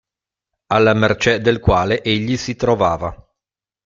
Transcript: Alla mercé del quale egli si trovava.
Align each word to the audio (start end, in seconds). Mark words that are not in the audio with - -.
Alla 0.73 0.95
mercé 0.95 1.41
del 1.41 1.59
quale 1.59 2.01
egli 2.01 2.35
si 2.35 2.55
trovava. 2.55 3.15